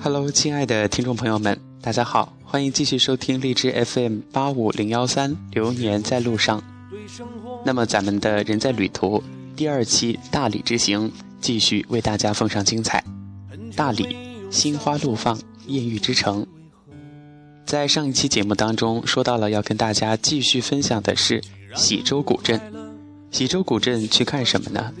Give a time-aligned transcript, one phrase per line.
[0.00, 6.60] Hello，亲爱的听众朋友们，大家好，欢迎继续收听荔枝 FM 八五零幺三《流年在路上》。
[7.64, 9.22] 那么，咱们的人在旅途
[9.56, 11.10] 第二期大理之行，
[11.40, 13.02] 继续为大家奉上精彩。
[13.74, 14.16] 大理，
[14.50, 15.36] 心花怒放，
[15.66, 16.46] 艳遇之城。
[17.66, 21.42] 在上一期节目当中，说到了要跟大家继续分享的是
[21.74, 22.60] 喜洲古镇。
[23.32, 24.94] 喜洲古镇去看什么呢？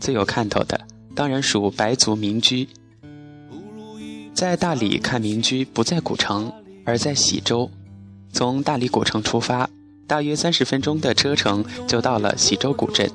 [0.00, 2.68] 最有看头的，当然属白族民居。
[4.40, 6.50] 在大理看民居不在古城，
[6.86, 7.70] 而在喜洲。
[8.32, 9.68] 从大理古城出发，
[10.06, 13.06] 大约三十分钟的车程就到了喜洲古镇。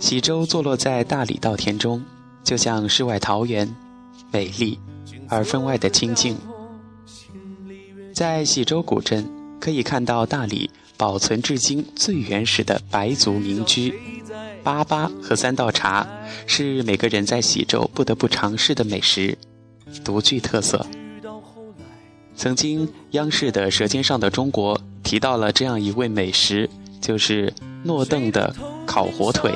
[0.00, 2.02] 喜洲坐落在大理稻田中，
[2.42, 3.70] 就像世外桃源，
[4.32, 4.78] 美丽
[5.28, 6.38] 而分外的清静。
[8.14, 9.30] 在喜洲古镇，
[9.60, 13.92] 可以看到大理保存至今最原始的白族民居。
[14.64, 16.08] 粑粑和三道茶
[16.46, 19.36] 是每个人在喜洲不得不尝试的美食。
[20.04, 20.84] 独具特色。
[22.36, 26.68] 曾经央视的《舌尖上的中国》提到了这样一位美食，
[27.00, 27.52] 就是
[27.84, 28.54] 诺邓的
[28.86, 29.52] 烤火腿。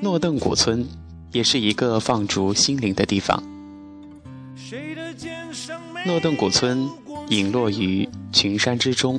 [0.00, 0.86] 诺邓古村
[1.32, 3.42] 也是一个放逐心灵的地方。
[6.04, 6.86] 诺邓古村
[7.30, 9.18] 隐落于群山之中，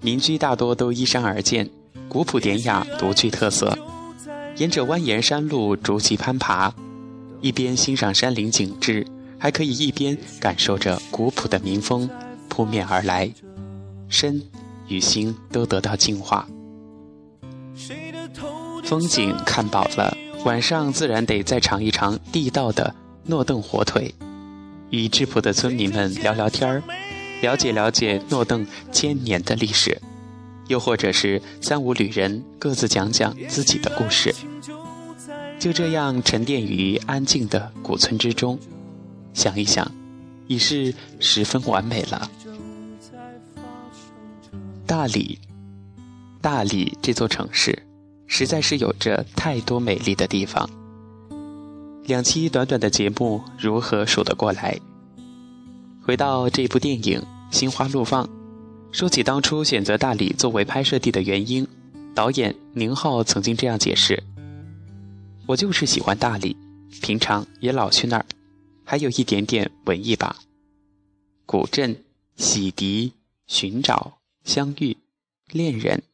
[0.00, 1.68] 民居大多都依山而建，
[2.08, 3.76] 古朴典雅，独具特色。
[4.56, 6.72] 沿着蜿蜒山路逐级攀爬。
[7.40, 9.06] 一边欣赏山林景致，
[9.38, 12.08] 还可以一边感受着古朴的民风
[12.48, 13.30] 扑面而来，
[14.08, 14.42] 身
[14.88, 16.46] 与心都得到净化。
[18.84, 24.14] 风景看饱了，晚上自然得再尝一尝地道的诺邓火腿，
[24.90, 26.82] 与质朴的村民们聊聊天儿，
[27.40, 29.98] 了解了解诺邓千年的历史，
[30.68, 34.34] 又或者是三五旅人各自讲讲自己的故事。
[35.60, 38.58] 就这样沉淀于安静的古村之中，
[39.34, 39.92] 想一想，
[40.46, 42.30] 已是十分完美了。
[44.86, 45.38] 大理，
[46.40, 47.78] 大理这座城市，
[48.26, 50.68] 实在是有着太多美丽的地方。
[52.06, 54.80] 两期短短的节目如何数得过来？
[56.02, 57.22] 回到这部电影
[57.54, 58.24] 《心花怒放》，
[58.92, 61.68] 说起当初选择大理作为拍摄地的原因，
[62.14, 64.22] 导演宁浩曾经这样解释。
[65.50, 66.56] 我就是喜欢大理，
[67.02, 68.26] 平常也老去那儿，
[68.84, 70.36] 还有一点点文艺吧。
[71.44, 72.04] 古镇、
[72.36, 73.10] 洗涤、
[73.48, 74.96] 寻找、相遇、
[75.48, 76.04] 恋人、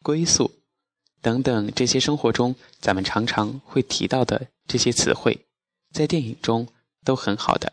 [0.00, 0.52] 归宿
[1.20, 5.46] 等等这些生活中咱们常常会提到的这些词汇，
[5.92, 6.68] 在电影中
[7.04, 7.72] 都很好的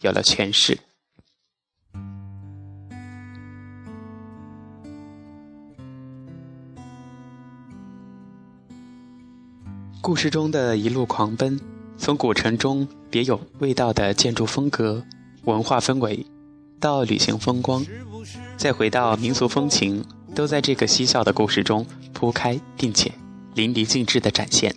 [0.00, 0.78] 有了诠释。
[10.00, 11.58] 故事中的一路狂奔，
[11.98, 15.02] 从古城中别有味道的建筑风格、
[15.44, 16.24] 文化氛围，
[16.78, 17.84] 到旅行风光，
[18.56, 23.12] 再回到民俗风情，都在这个嬉笑的故事中铺开，并且
[23.54, 24.74] 淋漓尽致的展现。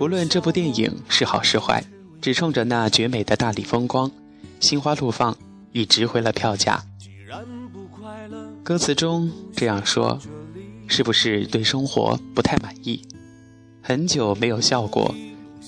[0.00, 1.84] 无论这部电影是好是坏，
[2.20, 4.10] 只冲着那绝美的大理风光，
[4.58, 5.36] 心花怒放，
[5.72, 6.84] 已值回了票价。
[8.64, 10.18] 歌词中这样说，
[10.88, 13.00] 是不是对生活不太满意？
[13.86, 15.14] 很久没有笑过，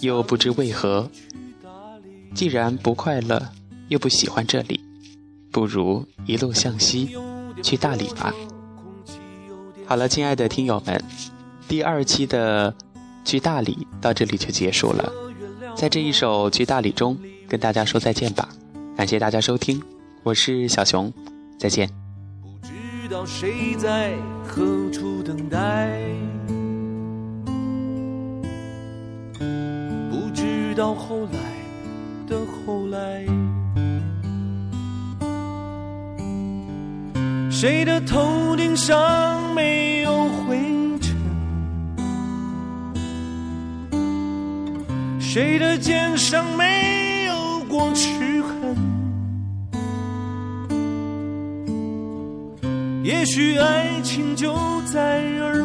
[0.01, 1.11] 又不知为何。
[2.35, 3.47] 既然不快乐，
[3.89, 4.81] 又不喜欢这里，
[5.53, 7.15] 不如一路向西，
[7.63, 8.33] 去大理吧。
[9.85, 10.99] 好了，亲爱的听友们，
[11.69, 12.75] 第二期的
[13.23, 15.13] 去大理到这里就结束了。
[15.77, 18.49] 在这一首去大理中，跟大家说再见吧。
[18.97, 19.83] 感谢大家收听，
[20.23, 21.13] 我是小熊，
[21.59, 21.87] 再见。
[22.41, 26.01] 不知道谁在何处等待。
[30.77, 31.39] 到后来
[32.29, 33.25] 的后来，
[37.51, 40.59] 谁的头顶上没有灰
[41.01, 41.17] 尘？
[45.19, 48.77] 谁的肩上没有过齿痕？
[53.03, 54.55] 也许爱情就
[54.93, 55.65] 在耳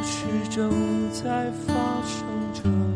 [0.00, 1.74] 故事正在发
[2.06, 2.24] 生
[2.54, 2.89] 着。